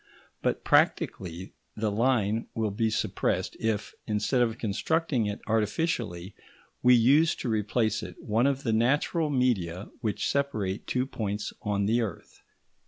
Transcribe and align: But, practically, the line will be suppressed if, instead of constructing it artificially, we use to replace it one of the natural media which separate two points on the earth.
But, 0.41 0.63
practically, 0.63 1.53
the 1.75 1.91
line 1.91 2.47
will 2.55 2.71
be 2.71 2.89
suppressed 2.89 3.55
if, 3.59 3.93
instead 4.07 4.41
of 4.41 4.57
constructing 4.57 5.27
it 5.27 5.41
artificially, 5.45 6.33
we 6.81 6.95
use 6.95 7.35
to 7.35 7.47
replace 7.49 8.01
it 8.01 8.15
one 8.19 8.47
of 8.47 8.63
the 8.63 8.73
natural 8.73 9.29
media 9.29 9.89
which 10.01 10.27
separate 10.27 10.87
two 10.87 11.05
points 11.05 11.53
on 11.61 11.85
the 11.85 12.01
earth. 12.01 12.41